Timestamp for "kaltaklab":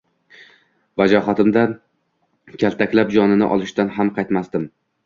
2.65-3.17